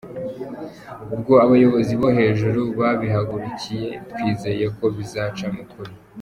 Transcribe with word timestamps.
Ubwo 1.13 1.33
abayobozi 1.45 1.93
bo 2.01 2.09
hejuru 2.17 2.61
babihagurukiye 2.79 3.89
twizeye 4.09 4.65
ko 4.77 4.85
bizaca 4.95 5.47
mukuri. 5.57 5.91